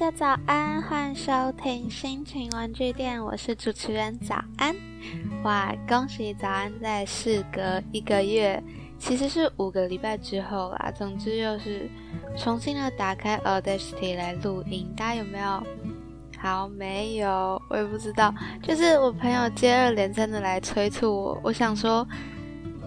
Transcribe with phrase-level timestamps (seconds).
[0.00, 1.30] 大家早安，欢迎收
[1.62, 4.74] 听心情玩具店，我是主持人早安。
[5.42, 8.62] 哇，恭喜早安在事隔一个月，
[8.98, 10.90] 其实是五个礼拜之后啦。
[10.96, 11.86] 总之又是
[12.34, 15.62] 重新的打开 Audacity 来录音，大家有没有？
[16.38, 18.32] 好，没有，我也不知道。
[18.62, 22.08] 就是我朋友接二连三的来催促我，我想说，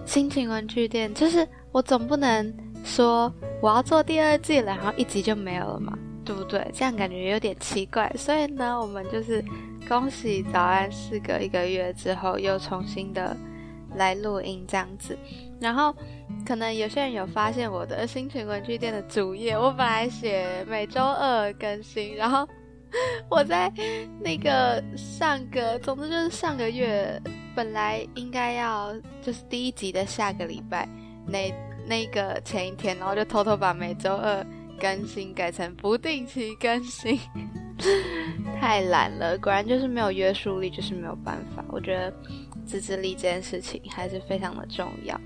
[0.04, 5.96] 心情玩具店，就是我总不能说我要做第二季了，然后一集就没有了嘛。
[6.24, 6.66] 对不对？
[6.72, 9.44] 这样感觉有点奇怪，所以呢，我们就是
[9.86, 13.36] 恭喜早安，事隔一个月之后又重新的
[13.96, 15.16] 来录音这样子。
[15.60, 15.94] 然后
[16.46, 22.48] 可能有些人有发现我的心情文具店的主页，我本来写每周二更新，然后
[23.30, 23.70] 我在
[24.20, 27.20] 那个上个，总之就是上个月
[27.54, 30.88] 本来应该要就是第一集的下个礼拜
[31.26, 31.54] 那
[31.86, 34.44] 那个前一天，然后就偷偷把每周二。
[34.80, 37.18] 更新改成不定期更新，
[38.60, 39.36] 太懒了。
[39.38, 41.64] 果然就是没有约束力，就是没有办法。
[41.68, 42.12] 我觉得
[42.66, 45.18] 自制力这件事情还是非常的重要。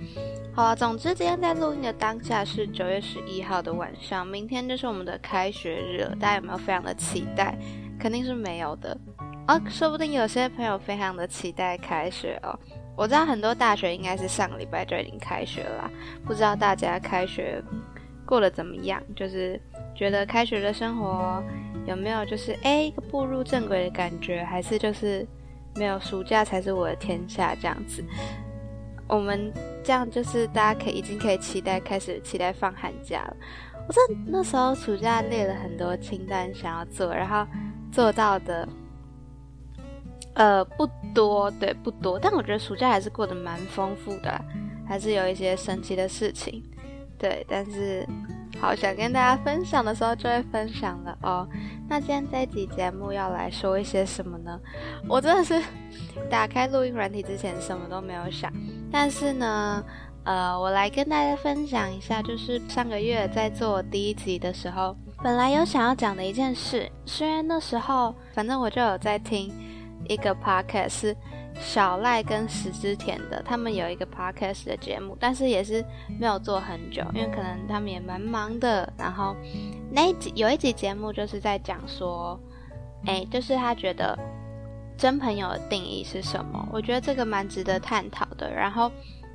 [0.54, 6.16] 好了，总之今天在录音的当下是九月十一号的晚上，明天就是我们的开学日了。
[6.20, 7.56] 大家有没有非常的期待？
[7.98, 8.96] 肯定是没有的
[9.46, 12.58] 啊，说不定有些朋友非常的期待开学哦。
[12.96, 15.88] 我知道很多大学应该是上个礼拜就已经开学了，
[16.24, 17.62] 不知道大家开学。
[18.28, 19.02] 过得怎么样？
[19.16, 19.58] 就是
[19.94, 21.42] 觉得开学的生活
[21.86, 25.26] 有没有就是哎一个步入正轨的感觉，还是就是
[25.74, 28.04] 没有暑假才是我的天下这样子？
[29.08, 29.50] 我们
[29.82, 33.36] 这样就是大家可以已经可以期待开始期待放寒假了。
[33.88, 37.50] 我这那时候暑假列了很多清单想要做，然后
[37.90, 38.68] 做到的
[40.34, 44.38] 呃不多，对不多，但我觉得暑假还是过得蛮丰富的，
[44.86, 46.62] 还是有一些神奇的事情。
[47.18, 48.06] 对，但是
[48.60, 51.48] 好想跟大家分享的时候就会分享了哦。
[51.88, 54.58] 那今天这一集节目要来说一些什么呢？
[55.08, 55.60] 我真的是
[56.30, 58.52] 打开录音软体之前什么都没有想，
[58.90, 59.84] 但是呢，
[60.24, 69.52] 呃，我来跟大家分享一下，就是上个月在做第一集的时候，本来有想要讲的一件事，虽然那时候反正我就有在听
[70.08, 71.14] 一个 podcast。
[71.60, 75.84] 小赖跟石之田的，他们有一个 podcast 的节目，但是也是
[76.18, 78.90] 没有做很久，因为可能他们也蛮忙的。
[78.96, 79.36] 然后
[79.90, 82.38] 那一集有一集节目就是在讲说，
[83.06, 84.18] 哎，就是他觉得
[84.96, 86.68] 真朋友的定义是什么？
[86.72, 88.52] 我觉得这个蛮值得探讨的。
[88.52, 88.90] 然后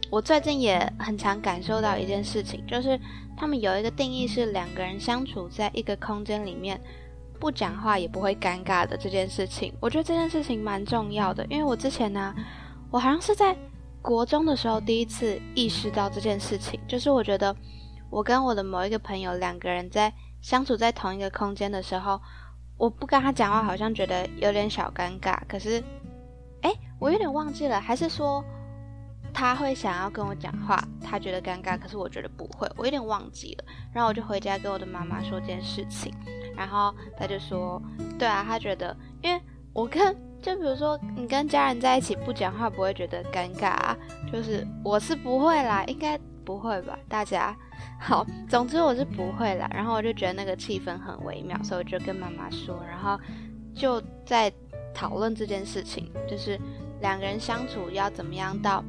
[0.09, 2.99] 我最近也很常感受到一件事情，就是
[3.35, 6.79] 他们有一个定义是两个人相处在一个空间里面。
[7.43, 11.45] 不讲话也不会尴尬的这件事情，我觉得这件事情蛮重要的。
[11.49, 12.33] 因为我之前呢，
[12.89, 13.53] 我好像是在
[14.01, 17.53] 国中的时候第一次意识到这件事情，就是我觉得
[18.09, 22.17] 我跟我的某一个朋友两个人在相处在同一个空间的时候，
[22.77, 25.37] 我不跟他讲话，好像觉得有点小尴尬。
[25.45, 25.83] 可是，
[26.61, 28.41] 哎，我有点忘记了，还是说
[29.33, 33.65] 他会想要跟我讲话，他觉得尴尬，可是我觉得不会，我有点忘记了。
[33.91, 36.13] 然后我就回家跟我的妈妈说这件事情。
[36.55, 37.81] 然后他就说
[38.19, 39.41] ：“对啊，他觉得，因为
[39.73, 43.97] 我跟就比如说你跟家人在一起不讲话，不会觉得尴尬啊。
[44.31, 46.15] 就是我是不会啦，应该
[46.45, 46.97] 不会吧？
[47.09, 47.57] 大家
[47.99, 49.67] 好，总之我是不会啦。
[49.73, 53.19] 然后我就觉得那个气氛很微妙，所以我就跟妈妈说，然后
[53.73, 54.53] 就在
[54.93, 56.59] 讨论这件事情，就是
[57.01, 58.83] 两个人相处要怎么样到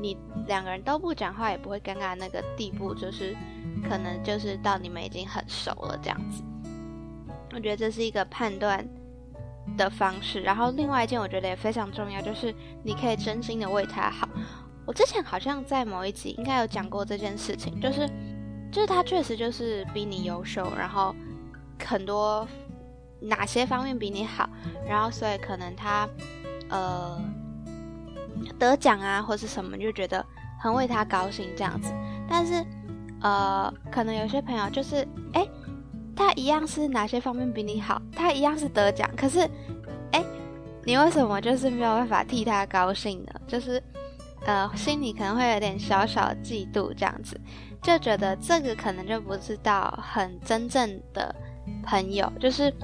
[0.00, 0.16] 你
[0.46, 3.36] 两个人都不讲话也不会尴尬那个地步，就是
[3.88, 6.42] 可能就是到你们已经很熟了这样子。”
[7.54, 8.86] 我觉得这是一个判断
[9.76, 14.28] 的方式，然后另外一件我觉得也非常重要，就是你可以真心的为他好。
[14.86, 18.08] 我之前好像在某一集应该有讲过这件事情，就是
[18.70, 21.14] 就是他确实就是比你优秀，然后
[21.84, 22.46] 很多
[23.20, 24.48] 哪些方面比你好，
[24.86, 26.08] 然后所以可能他
[26.68, 27.18] 呃
[28.58, 30.24] 得奖啊或是什么，就觉得
[30.60, 31.92] 很为他高兴这样子。
[32.28, 32.64] 但是
[33.20, 35.46] 呃，可能有些朋友就是哎。
[36.20, 38.02] 他一样是哪些方面比你好？
[38.12, 39.48] 他一样是得奖，可是，
[40.10, 40.20] 哎，
[40.82, 43.32] 你为什么就是没有办法替他高兴呢？
[43.46, 43.80] 就是，
[44.44, 47.40] 呃，心里可能会有点小小嫉妒，这样子，
[47.80, 51.32] 就觉得这个可能就不知道很真正的
[51.84, 52.28] 朋友。
[52.40, 52.74] 就是，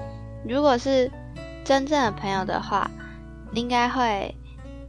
[0.47, 1.11] 如果是
[1.65, 2.89] 真正的朋友的话，
[3.51, 4.33] 应该会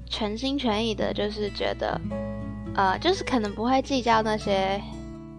[0.08, 2.00] 全心全意的，就是觉得，
[2.74, 4.80] 呃，就是可能不会计较那些。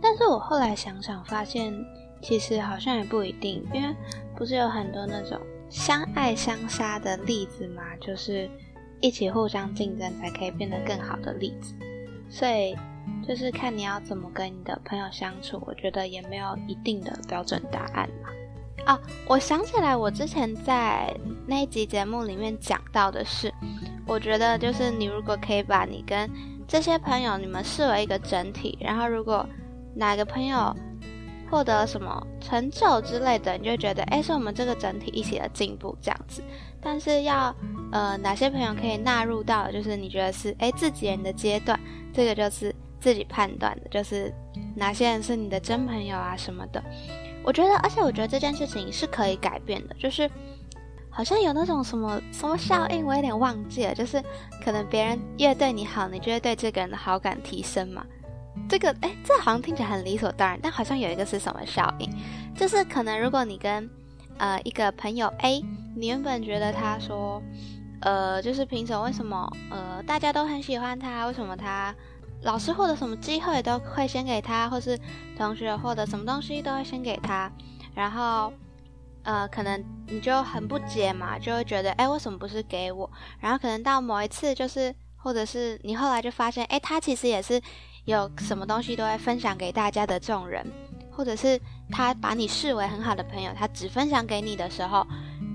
[0.01, 1.73] 但是我后来想想，发现。
[2.19, 3.95] 其实好像也不一定，因为
[4.35, 8.49] 不是有很多那种相爱相杀的例子嘛，就是
[8.99, 11.75] 一起互相竞争才可以变得更好的例子。
[12.27, 12.75] 所以
[13.25, 18.29] 就是看你要怎么跟你的朋友相处，我觉得也没有一定的标准答案嘛。
[18.87, 21.15] 哦，我想起来，我之前在
[21.45, 23.53] 那一集节目里面讲到的是，
[24.07, 26.29] 我觉得就是你如果可以把你跟
[26.67, 29.47] 这些朋友你们视为一个整体，然后如果
[29.93, 30.75] 哪个朋友
[31.49, 36.41] 获得什么成就之类的，你就觉得哎，是我们这个整体一起的进步这样子。
[36.81, 37.53] 但是要
[37.91, 41.77] 呃哪些朋友可以纳入到，就是你觉得是哎自己人的阶段，
[42.13, 44.33] 这个就是自己判断的，就是
[44.75, 46.81] 哪些人是你的真朋友啊什么的。
[47.43, 50.29] 我觉得，而且我觉得这件事情是可以改变的，就是
[51.17, 53.95] 好像有那种什么什么效应，我有点忘记了。
[53.95, 54.23] 就是
[54.63, 58.05] 可能别人越对你好，你就会对这个人的好感提升嘛。
[58.69, 62.07] 这个，哎，这好像听起来很理所当然，但好像有一个是什么效应，
[62.55, 63.89] 就是可能如果你跟
[64.37, 65.65] 呃一个朋友 A，
[65.95, 67.41] 你原本觉得他说，
[68.01, 69.03] 呃，就是凭什么？
[69.05, 69.51] 为什么？
[69.71, 71.95] 呃，大家都很喜欢他，为什么他？
[72.43, 74.95] 老师获得什么机会都会先给他，或是
[75.35, 77.51] 同学获得什么东西都会先给他，
[77.95, 78.53] 然后，
[79.27, 83.11] 呃，可能你就很不解嘛，就会觉得，哎，为什么不是给我？
[83.41, 87.61] 然后可能到某一次，就是或者是你后来就发现，哎，他其实也是
[88.05, 90.65] 有什么东西都会分享给大家的这种人，
[91.11, 91.59] 或者是
[91.91, 95.05] 他把你视为很好的朋友，他只分享给你的时候，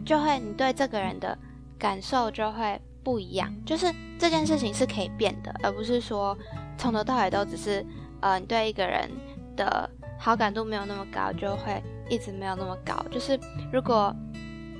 [0.04, 1.36] 就会你对这个人的
[1.78, 6.36] 感受就会不一样，就是这件事情是可以变的，而不是说。
[6.78, 7.86] 从头到尾都只是，
[8.20, 9.08] 呃，你对一个人
[9.56, 9.88] 的
[10.18, 12.94] 好感度没有那么高，就会一直没有那么高。
[13.10, 13.38] 就是
[13.72, 14.14] 如果，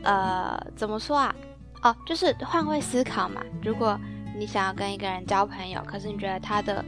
[0.03, 1.35] 呃，怎么说啊？
[1.83, 3.43] 哦，就是换位思考嘛。
[3.63, 3.99] 如果
[4.37, 6.85] 你想要跟一个人交朋友，可是你觉得他的，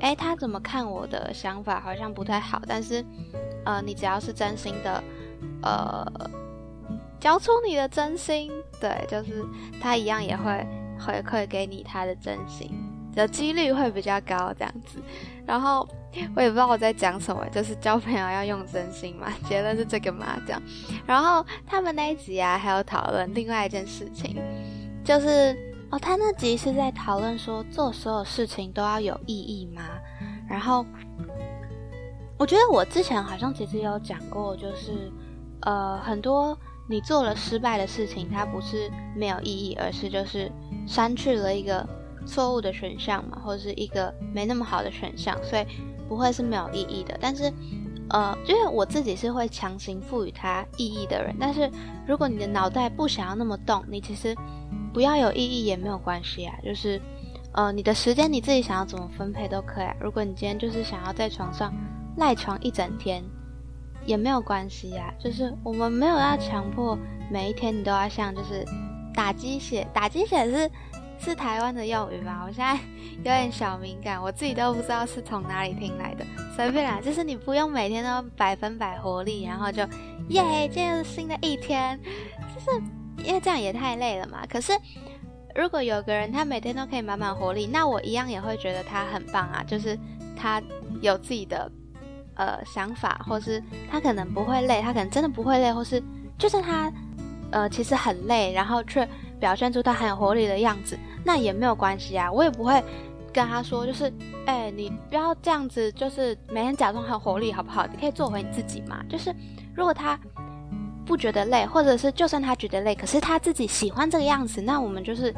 [0.00, 3.04] 哎，他怎么看我的想法好像不太好，但是，
[3.64, 5.02] 呃，你只要是真心的，
[5.62, 6.06] 呃，
[7.20, 8.50] 交出你的真心，
[8.80, 9.44] 对，就是
[9.80, 10.66] 他一样也会
[10.98, 12.70] 回馈给你他的真心。
[13.14, 15.02] 的几率会比较高，这样子。
[15.44, 15.86] 然后
[16.34, 20.62] 我也不知道我在讲什么，就是交朋友要用真心嘛，结论是这个嘛，这样。
[21.06, 24.36] 然后他们那一集啊，还有讨论另外一件事情，
[25.04, 25.56] 就是
[25.90, 29.82] 哦，他那集是在讨论说做所有事情都要有意义吗？
[30.48, 30.84] 然后
[32.38, 35.12] 我觉得我之前好像其实有讲过，就是
[35.60, 36.58] 呃，很多
[36.88, 40.50] 你做了失败的事情，它不是没有意义，而是就是
[40.86, 41.86] 删去了一个。
[42.26, 45.64] 错误的选项嘛，或者是一个没那么好的选项，所以
[46.08, 47.16] 不会是没有意义的。
[47.20, 47.52] 但是，
[48.10, 51.36] 呃，因为我自己是会强行赋予它意义的人。
[51.38, 51.70] 但是，
[52.06, 54.34] 如果你的脑袋不想要那么动，你其实
[54.92, 56.54] 不要有意义也没有关系啊。
[56.64, 57.00] 就是，
[57.52, 59.88] 呃，你的时间你自己想要怎么分配都可以。
[60.00, 61.72] 如果你今天就是想要在床上
[62.16, 63.22] 赖床一整天，
[64.06, 65.12] 也没有关系呀。
[65.18, 66.98] 就是我们没有要强迫
[67.30, 68.64] 每一天你都要像就是
[69.14, 70.70] 打鸡血，打鸡血是。
[71.20, 72.44] 是台湾的用语吗？
[72.46, 72.74] 我现在
[73.16, 76.24] 有点小敏感，我自己都不知道是从哪里听来的。
[76.54, 79.82] 随便啦，就是你不用每天都百分百活力，然后就
[80.28, 81.98] 耶，今天是新的一天，
[82.54, 82.82] 就是
[83.24, 84.46] 因为这样也太累了嘛。
[84.48, 84.72] 可是
[85.54, 89.62] 如果有个人他每天都可以满满活力，那我一样也会觉得他很棒啊。
[89.66, 89.98] 就是
[90.36, 90.62] 他
[91.00, 91.70] 有自己的
[92.36, 96.02] 呃想法，或是他可能不会累，他可能真的不会累，或是
[96.38, 96.92] 就算他
[97.50, 99.06] 呃其实很累，然后却。
[99.40, 102.82] 表现出他很有活力的样子，那也没有关系啊，我也不会
[103.32, 104.12] 跟他说，就是，
[104.46, 107.86] 哎，你不要这样子，就是每天假装很活力，好不好？
[107.86, 109.02] 你可以做回你自己嘛。
[109.08, 109.34] 就是
[109.74, 110.18] 如果他
[111.06, 115.34] 不觉得累，或者是就算他觉得累，可是他自己喜欢这个样子，那我们就是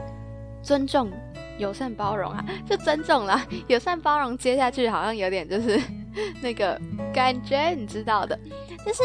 [0.62, 1.10] 尊重、
[1.58, 3.46] 友善、包容啊， 就尊重啦。
[3.68, 5.80] 友善包容接下去好像有点就是
[6.42, 6.80] 那个
[7.12, 8.38] 感觉，你知道的，
[8.84, 9.02] 就是。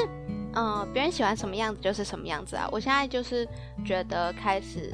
[0.55, 2.67] 嗯，别人喜欢什么样子就是什么样子啊！
[2.71, 3.47] 我现在就是
[3.85, 4.93] 觉得开始，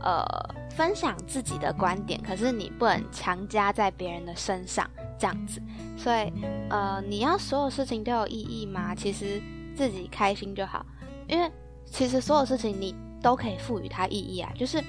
[0.00, 0.24] 呃，
[0.70, 5.62] 分享自己的观点，可是你不能强加在别人的身上这样子。
[5.96, 6.32] 所以，
[6.70, 8.94] 呃，你要所有事情都有意义吗？
[8.94, 9.40] 其实
[9.76, 10.84] 自己开心就好，
[11.28, 11.50] 因为
[11.84, 14.82] 其实所有事情你都可以赋予它意义啊，就是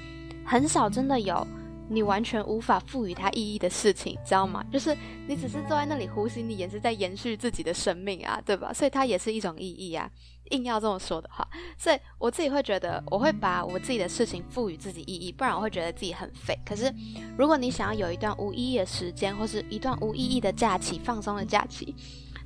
[0.45, 1.45] 很少真的有。
[1.87, 4.63] 你完全无法赋予它意义的事情，知道吗？
[4.71, 4.95] 就是
[5.27, 8.73] 你只是坐在那里呼吸，你也是在延续自己的生命啊，对吧？
[8.73, 10.09] 所以它也是一种意义啊。
[10.51, 16.55] 硬要这么说的话，所以我自己会觉得，我会把我自己的事情赋予自己意义，不然我会觉得自己很废。
[16.63, 16.93] 可是，
[17.35, 21.95] 如果你想要有一段无意义的时间，或是一段无意义的假期、放松的假期，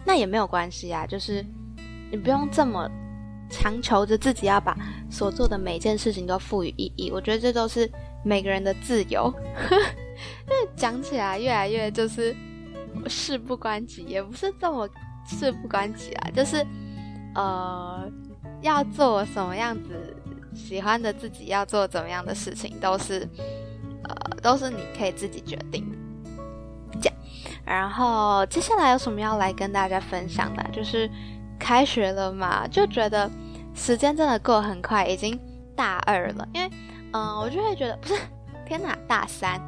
[0.05, 1.05] 那也没有关系啊。
[1.05, 1.45] 就是
[2.09, 2.89] 你不用这么
[3.49, 4.77] 强求着自己要把
[5.09, 7.11] 所做的每件事情都赋予意义。
[7.11, 7.89] 我觉得这都是。
[8.23, 9.33] 每个人的自由，
[9.71, 12.35] 因为讲起来越来越就是
[13.07, 14.87] 事不关己，也不是这么
[15.25, 16.65] 事不关己啊，就是
[17.35, 18.09] 呃
[18.61, 20.15] 要做什么样子
[20.53, 23.27] 喜欢的自己要做怎么样的事情，都是
[24.03, 25.85] 呃都是你可以自己决定。
[27.01, 27.13] 这样，
[27.65, 30.63] 然后接下来有什么要来跟大家分享的？
[30.71, 31.09] 就是
[31.59, 33.29] 开学了嘛，就觉得。
[33.75, 35.39] 时间真的过很快，已经
[35.73, 36.45] 大二了。
[36.53, 36.69] 因为，
[37.13, 38.15] 嗯，我就会觉得，不是，
[38.67, 39.61] 天哪，大三，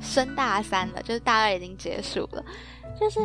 [0.00, 2.44] 升大三了，就是大二已经结束了，
[2.98, 3.20] 就是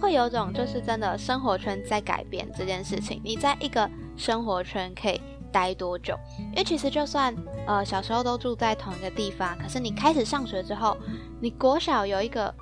[0.00, 3.20] 会有种，就是真的生活圈在改变这件事情。
[3.24, 6.18] 你在一个生活圈可以待多久？
[6.50, 7.34] 因为其实就算
[7.66, 10.96] 呃小时候都住在同一个地方，可是你开始上学之后，
[11.40, 12.54] 你国小有一个。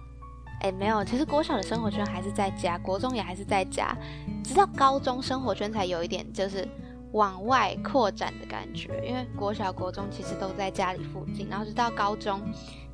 [0.63, 3.97] 哎，没有，其实国小的生活圈还是在家，国中也还是在家，
[4.45, 6.69] 直到高中生活圈才有一点就是
[7.13, 9.03] 往外扩展的感觉。
[9.07, 12.41] 因为国小、国中其实都在家里附近，然后直到高中，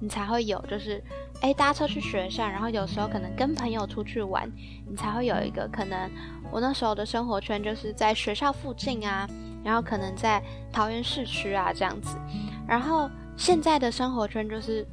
[0.01, 1.03] 你才会有就是
[1.41, 4.51] 哎搭车去学校，然后有时候可能跟朋友出去玩，
[4.89, 6.11] 你才会有一个可能。
[6.51, 9.29] 我那时候的生活圈就是在学校附近啊，
[9.65, 10.43] 然后可能在
[10.73, 12.17] 桃园市区啊这样子，
[12.69, 14.87] 然后现在的生活圈就是。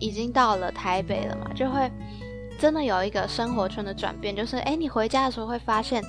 [0.00, 1.90] 已经到了台北了嘛，就会
[2.58, 6.02] 真的有一个生活圈的转变，就是哎，你回家的时候会发现，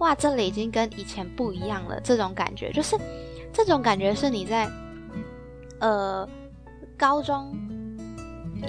[0.00, 1.98] 哇，这里已经跟以前不一样了。
[2.00, 2.98] 这种感觉，就是
[3.52, 4.68] 这种感觉是你在
[5.78, 6.28] 呃
[6.98, 7.56] 高中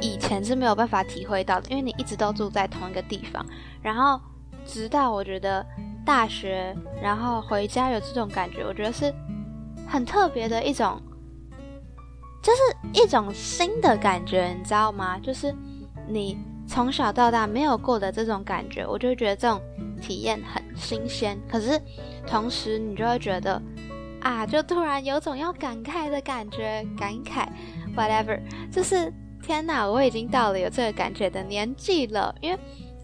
[0.02, 3.46] 以前是没有办法体会到的，因为你一直都住在同一个地方。
[3.82, 4.22] 然后
[4.66, 5.66] 直到我觉得
[6.06, 9.14] 大学，然后回家有这种感觉，我觉得是
[9.88, 11.02] 很特别的一种。
[12.44, 12.60] 就是
[13.04, 15.20] 一种新的感觉，你知道吗？
[15.20, 15.56] 就是
[16.08, 16.36] 你
[16.72, 19.62] 从小到大没有过的这种感觉，我就觉得这种
[20.02, 21.38] 体验很新鲜。
[21.50, 21.78] 可是
[22.26, 23.62] 同时，你就会觉得
[24.22, 27.46] 啊，就突然有种要感慨的感觉，感慨
[27.94, 28.40] ，whatever。
[28.72, 29.12] 就是
[29.44, 32.34] 天哪，我已经到了有这个感觉的年纪了。
[32.40, 32.58] 因为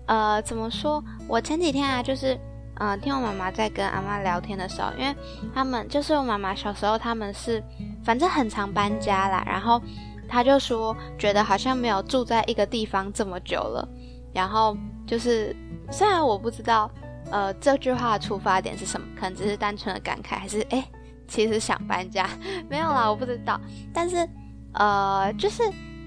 [0.05, 1.03] 呃，怎么说？
[1.27, 2.39] 我前几天啊，就是
[2.75, 5.13] 嗯，听我妈妈在跟阿妈聊天的时候，因为
[5.53, 7.61] 他们就是我妈妈小时候，他们是。
[8.03, 9.81] 反正很常搬家啦，然后
[10.27, 13.87] 他就说觉得好像没有住在一个地方这么久了，
[14.33, 15.55] 然后就是
[15.91, 16.89] 虽然我不知道，
[17.31, 20.87] 呃，这句话出发点是什么，可能只是单纯的感慨，还是哎，
[21.27, 22.29] 其实想搬家，
[22.69, 23.59] 没有啦，我不知道，
[23.93, 24.27] 但是
[24.73, 25.63] 呃，就是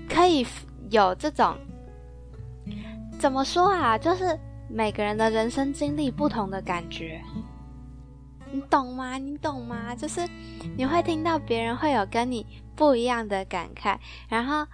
[0.09, 0.47] 可以
[0.91, 1.57] 有这种
[3.19, 7.21] 怎么说啊，就是每个人的人生经历不同的感觉。
[8.53, 9.19] 你懂吗？
[9.19, 9.95] 你懂吗？
[9.95, 10.27] 就是
[10.77, 13.97] 你会听到别人会有跟你不一样的感慨，
[14.29, 14.67] 然后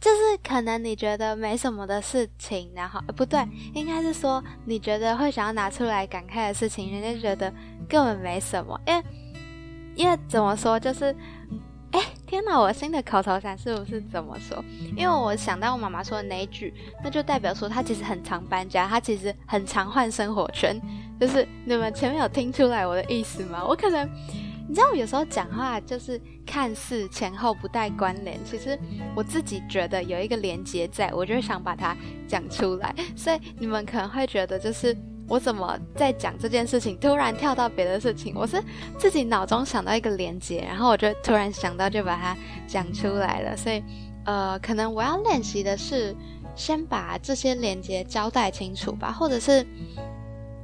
[0.00, 7.52] 就是可能你觉得没什么的事情，然后不对，应该是说你觉得会想要拿出来感慨的事情，人家觉得
[7.88, 9.04] 根本没什么，因为
[9.94, 11.14] 因为怎么说就是。
[11.92, 12.58] 哎，天哪！
[12.58, 14.64] 我新的口头禅是不是怎么说？
[14.96, 16.72] 因为我想到我妈妈说的那一句，
[17.04, 20.80] 那就代表说她其实很常搬家，她其实很常换生活圈。
[21.20, 23.62] 就是你们前面有听出来我的意思吗？
[23.62, 24.08] 我可能，
[24.66, 28.78] 你知道，我有时候讲话就是看似前后不带关联，其实
[29.14, 31.96] 我自己觉得有一个连接在，我就想把它
[32.26, 32.94] 讲出来。
[33.14, 34.96] 所以你们可能会觉得就是。
[35.32, 38.34] 我怎么在讲这件事情，突然跳到别的事情？
[38.36, 38.62] 我是
[38.98, 42.36] 自己脑中想到一个连接，然后我就突然想到，就把它
[42.66, 43.56] 讲出来了。
[43.56, 43.82] 所以，
[44.26, 46.14] 呃，可能我要练习的是
[46.54, 49.66] 先把这些连接交代清楚吧，或者是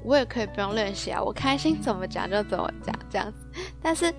[0.04, 3.38] 我也可以不用练习啊，我开心怎么讲就怎么讲这样子。
[3.80, 4.12] 但是，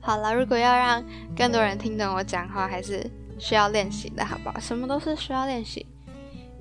[0.00, 1.04] 好了，如果要让
[1.36, 3.04] 更多人听懂我讲话，还是
[3.36, 4.60] 需要练习的，好不好？
[4.60, 5.84] 什么都是需要练习。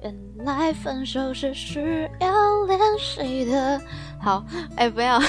[0.01, 3.81] 原来分手是需要练习的。
[4.20, 4.43] 好，
[4.75, 5.20] 哎，不要，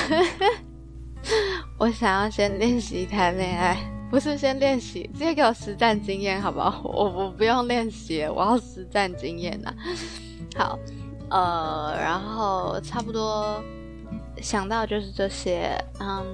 [1.79, 3.77] 我想要先练习谈恋爱，
[4.11, 6.81] 不是先练习，直接给我实战经验，好不好？
[6.85, 9.73] 我我不用练习，我要实战经验呐。
[10.57, 10.79] 好，
[11.31, 13.63] 呃，然后差不多
[14.41, 16.25] 想到就是这些，嗯，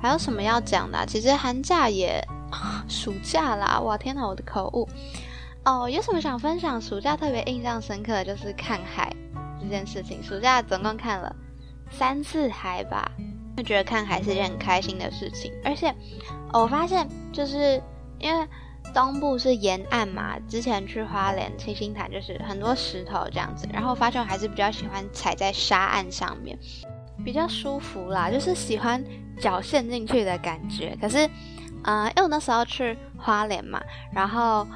[0.00, 1.04] 还有什么要讲的？
[1.06, 2.20] 其实寒假也
[2.88, 4.88] 暑假啦，哇，天哪，我的口误。
[5.64, 6.80] 哦，有什么想分享？
[6.80, 9.14] 暑假特别印象深刻的就是看海
[9.60, 10.20] 这件事情。
[10.20, 11.34] 暑假总共看了
[11.88, 13.08] 三次海吧，
[13.56, 15.52] 就觉得看海是一件很开心的事情。
[15.64, 15.94] 而且
[16.52, 17.80] 我发现，就是
[18.18, 18.48] 因为
[18.92, 26.58] 东部是沿岸嘛，之前去花莲七星潭就是很多石头这样子，然后发现我还是比较喜欢踩在沙岸上面，
[27.24, 29.00] 比较舒服啦，就是喜欢
[29.38, 30.98] 脚陷进去的感觉。
[31.00, 31.18] 可是，
[31.84, 33.80] 呃，因为我那时候去花莲嘛，
[34.12, 34.66] 然后。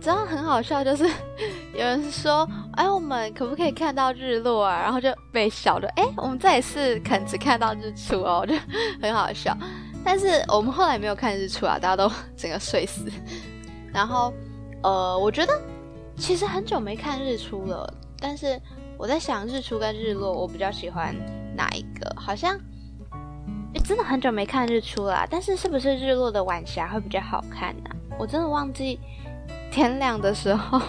[0.00, 1.04] 真的很好笑，就是
[1.74, 5.88] 有人说：“哎，我们可不可以看到日落啊？”然后就被笑的。
[5.96, 8.54] 哎，我们这也是肯只看到日出哦，就
[9.02, 9.56] 很好笑。
[10.04, 13.10] 但是我们后来没有看日出啊，大家都整个睡死。
[13.92, 14.32] 然后，
[14.82, 15.52] 呃，我觉得
[16.16, 18.60] 其实很久没看日出了，但是
[18.96, 21.14] 我在想日出跟日落，我比较喜欢
[21.56, 22.14] 哪一个？
[22.14, 22.56] 好像
[23.84, 27.90] 真的很久没看日出了，但是是不是日落的晚霞会比较好看呢？
[28.18, 29.00] 我真的忘记。
[29.70, 30.80] 天亮的时候，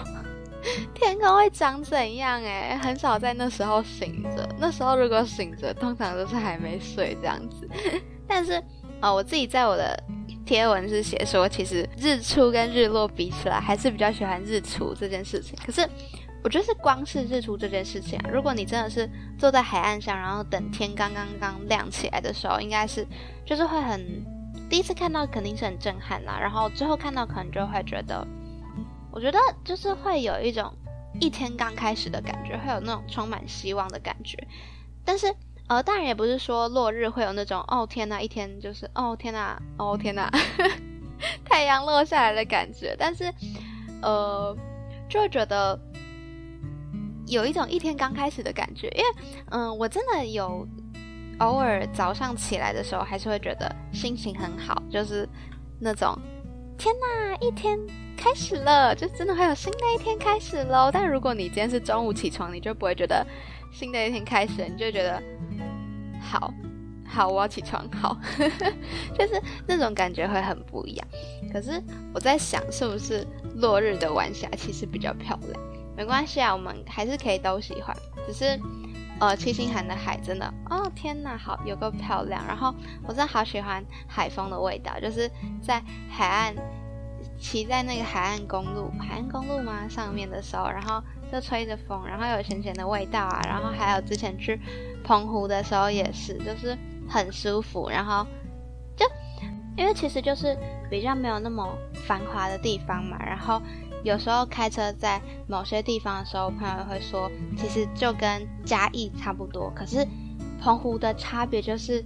[0.94, 2.42] 天空会长怎样？
[2.42, 4.48] 哎，很少在那时候醒着。
[4.58, 7.68] 那时候如果醒着，通常都是还没睡这样子。
[8.26, 8.62] 但是
[9.00, 9.96] 呃，我自己在我的
[10.44, 15.56] 贴文是写说，其实日出跟日落比起来，还是比较喜欢日出这件事情。
[15.64, 15.88] 可是
[16.42, 19.08] 我觉得是光是日出这件事情啊，如果你真的是
[19.38, 23.06] 坐在海岸上，然后等天刚刚刚亮起来的时候，应该是
[23.44, 24.04] 就是会很
[24.68, 28.26] 第一次看到肯定是很震撼啦，然后之后看到可能就会觉得，
[29.10, 30.72] 我觉得就是会有一种
[31.20, 34.36] 一天刚开始的感觉，会有那种充满希望的感觉。
[35.04, 35.34] 但是
[35.68, 40.30] 呃，当然也不是说落日会有那种哦天呐，一天就是哦天呐，哦天呐，
[41.44, 42.94] 太阳落下来的感觉。
[42.98, 43.32] 但是
[44.02, 44.56] 呃，
[45.08, 45.78] 就会觉得。
[47.30, 49.06] 有一种一天刚开始的感觉，因为，
[49.50, 50.66] 嗯，我真的有
[51.40, 55.28] 偶尔早上起来的时候，还是会觉得心情很好，就是
[55.78, 56.18] 那种
[56.78, 57.76] 天呐，一天
[58.16, 60.90] 开始了，就真的会有新的一天开始喽。
[60.92, 63.26] 但如果你今天是中午起床，你就不会觉得
[63.72, 65.20] 新的一天开始，你就觉得
[66.22, 66.54] 好
[67.04, 68.16] 好，我要起床，好，
[69.18, 71.08] 就是那种感觉会很不一样。
[71.52, 71.82] 可是
[72.14, 75.60] 我在想，是不是落日的晚霞其实比较漂亮？
[75.96, 77.96] 没关系啊，我们还是可以都喜欢。
[78.24, 78.60] 只是，
[79.20, 82.40] 呃，七星海的海真的，哦天哪，好有个漂亮。
[82.46, 82.72] 然后
[83.02, 85.28] 我真的好喜欢海风的味道，就是
[85.60, 86.54] 在海岸
[87.36, 89.88] 骑在那个海岸公路，海岸公路吗？
[89.88, 93.42] 上面的时候，然后就吹着风，然后有咸咸的味道啊。
[93.44, 94.60] 然后还有之前去
[95.02, 97.88] 澎湖的时候也是，就是很舒服。
[97.90, 98.24] 然后
[98.96, 99.04] 就
[99.76, 100.56] 因为其实就是
[100.88, 101.68] 比较没有那么
[102.06, 103.60] 繁华的地方嘛，然后。
[104.04, 109.70] 有时候开车在某些地方的时候，朋友会说，其实就跟嘉义差不多。
[109.74, 110.06] 可是
[110.62, 112.04] 澎湖的差别就是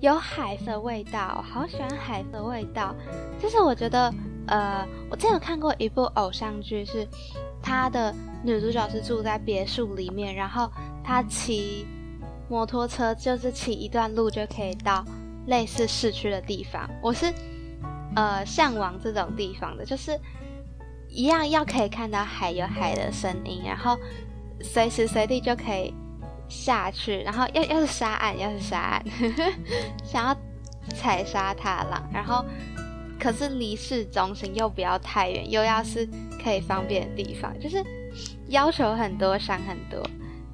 [0.00, 2.94] 有海的味道，好喜欢海的味道。
[3.40, 4.12] 就是我觉得，
[4.46, 7.06] 呃，我之前有看过一部偶像剧，是
[7.62, 10.70] 他的女主角是住在别墅里面，然后
[11.02, 11.86] 她骑
[12.48, 15.04] 摩托车，就是骑一段路就可以到
[15.46, 16.88] 类似市区的地方。
[17.02, 17.32] 我是
[18.14, 20.18] 呃向往这种地方的，就是。
[21.08, 23.98] 一样要可以看到海有海的声音，然后
[24.60, 25.94] 随时随地就可以
[26.48, 29.04] 下去，然后要要是沙岸，要是沙岸，
[30.04, 30.36] 想要
[30.94, 32.44] 踩沙踏浪，然后
[33.18, 36.08] 可是离市中心又不要太远，又要是
[36.42, 37.82] 可以方便的地方，就是
[38.48, 40.02] 要求很多，想很多，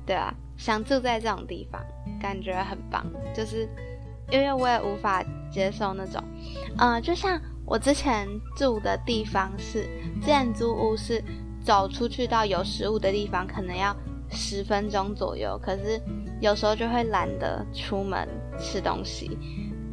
[0.06, 1.80] 对啊，想住在这种地方，
[2.20, 3.68] 感觉很棒，就是
[4.30, 6.22] 因为我也无法接受那种，
[6.78, 7.40] 嗯，就像。
[7.64, 9.88] 我之前住的地方是，
[10.20, 11.22] 建筑物是
[11.64, 13.96] 走出去到有食物的地方，可能要
[14.30, 15.58] 十分钟左右。
[15.62, 16.00] 可是
[16.40, 19.38] 有时候就会懒得出门吃东西，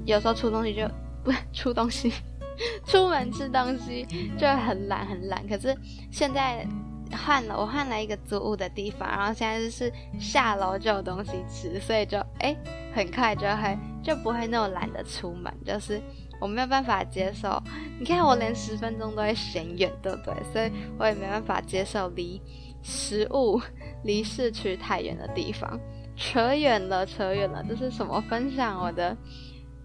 [0.05, 0.81] 有时候出东西就
[1.23, 2.11] 不 出东西，
[2.85, 4.05] 出门吃东西
[4.37, 5.47] 就很懒很懒。
[5.47, 5.73] 可是
[6.11, 6.67] 现在
[7.11, 12.55] 换了，我换了一个租屋的地方，然后现在就是下楼就有东西吃，所以就哎
[12.93, 16.01] 很快就会就不会那么懒得出门，就是。
[16.39, 17.61] 我没有办法接受，
[17.99, 20.33] 你看我连十分钟都会嫌远，对不对？
[20.51, 22.41] 所以我也没办法接受离
[22.81, 23.61] 食物、
[24.03, 25.79] 离市区太远的地方。
[26.15, 28.19] 扯远了，扯远了，这是什么？
[28.29, 29.15] 分享我的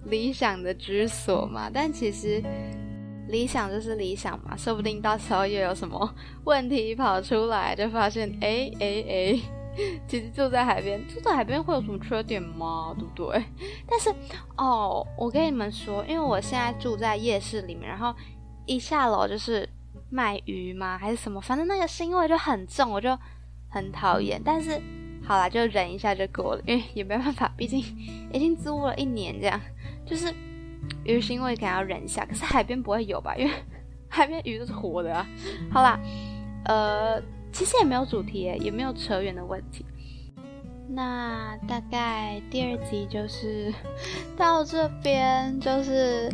[0.04, 1.70] 理想的居所嘛？
[1.74, 2.42] 但其实
[3.28, 6.14] 理想就是理想嘛，说不定到时候又有什么
[6.44, 9.40] 问题跑出来，就发现哎哎哎。
[10.06, 12.94] 其实住在海边，住在海边会有什么缺点吗？
[12.98, 13.44] 对不对？
[13.88, 14.12] 但是
[14.56, 18.14] 哦，我跟你们说，因为我现在住在夜市里面，然后
[18.66, 19.68] 一下楼就是
[20.10, 20.96] 卖鱼吗？
[20.96, 21.40] 还是什么？
[21.40, 23.18] 反正那个腥味就很重，我就
[23.68, 24.40] 很讨厌。
[24.44, 24.80] 但是
[25.24, 27.80] 好啦，就忍一下就过了，因为也没办法，毕竟
[28.32, 29.60] 已经租了一年，这样
[30.06, 30.32] 就是
[31.04, 32.24] 鱼腥味可能要忍一下。
[32.24, 33.34] 可是海边不会有吧？
[33.36, 33.52] 因为
[34.08, 35.26] 海边鱼都是活的啊。
[35.70, 35.98] 好啦，
[36.66, 37.20] 呃。
[37.54, 39.86] 其实也没有主题，也没有扯远的问题。
[40.88, 43.72] 那大概第二集就是
[44.36, 46.30] 到这边，就是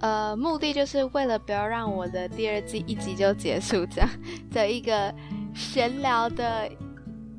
[0.00, 4.10] 呃，目的就是为了不要让我的第二季一集就结束这样
[4.50, 5.14] 的一个
[5.54, 6.68] 闲聊的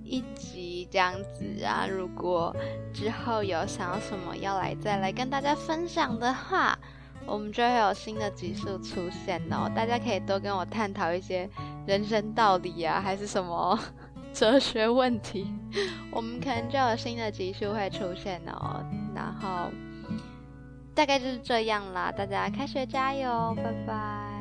[0.04, 1.86] 一集这样子啊。
[1.86, 2.56] 如果
[2.94, 6.78] 之后有想要什么要来再来跟大家分享的话，
[7.26, 9.72] 我们就会有新的集数出现哦。
[9.76, 11.50] 大家可以多跟我探讨一些。
[11.86, 13.78] 人生道理啊，还是什么
[14.32, 15.54] 哲学问题？
[16.12, 18.82] 我们可能就有新的集数会出现哦。
[19.14, 19.70] 然后
[20.96, 24.33] 大概就是这样啦，大家开学加油，拜拜。